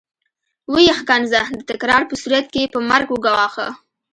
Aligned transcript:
ويې 0.71 0.93
ښکنځه 0.99 1.41
د 1.57 1.59
تکرار 1.71 2.01
په 2.09 2.15
صورت 2.21 2.45
کې 2.53 2.59
يې 2.63 2.71
په 2.73 2.79
مرګ 2.89 3.07
وګواښه. 3.11 3.67